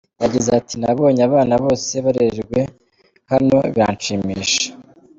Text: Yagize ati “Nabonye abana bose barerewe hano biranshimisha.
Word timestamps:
Yagize 0.23 0.49
ati 0.59 0.73
“Nabonye 0.81 1.21
abana 1.29 1.53
bose 1.63 1.91
barerewe 2.05 2.61
hano 3.31 3.57
biranshimisha. 3.73 4.67